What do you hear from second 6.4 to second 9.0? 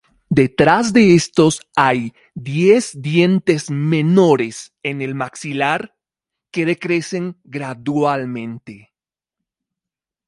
que decrecen gradualmente.